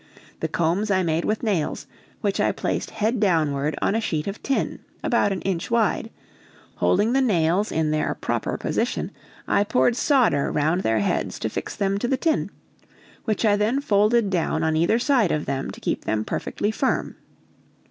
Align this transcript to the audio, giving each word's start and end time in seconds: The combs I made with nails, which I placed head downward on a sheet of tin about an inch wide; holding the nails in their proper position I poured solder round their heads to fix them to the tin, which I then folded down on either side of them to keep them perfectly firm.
The 0.39 0.47
combs 0.47 0.89
I 0.89 1.03
made 1.03 1.25
with 1.25 1.43
nails, 1.43 1.85
which 2.21 2.39
I 2.39 2.51
placed 2.51 2.89
head 2.89 3.19
downward 3.19 3.77
on 3.83 3.93
a 3.93 4.01
sheet 4.01 4.25
of 4.25 4.41
tin 4.41 4.79
about 5.03 5.31
an 5.31 5.41
inch 5.43 5.69
wide; 5.69 6.09
holding 6.77 7.13
the 7.13 7.21
nails 7.21 7.71
in 7.71 7.91
their 7.91 8.15
proper 8.15 8.57
position 8.57 9.11
I 9.47 9.63
poured 9.63 9.95
solder 9.95 10.51
round 10.51 10.81
their 10.81 11.01
heads 11.01 11.37
to 11.37 11.49
fix 11.49 11.75
them 11.75 11.99
to 11.99 12.07
the 12.07 12.17
tin, 12.17 12.49
which 13.25 13.45
I 13.45 13.55
then 13.55 13.79
folded 13.79 14.31
down 14.31 14.63
on 14.63 14.75
either 14.75 14.97
side 14.97 15.31
of 15.31 15.45
them 15.45 15.69
to 15.69 15.79
keep 15.79 16.05
them 16.05 16.25
perfectly 16.25 16.71
firm. 16.71 17.15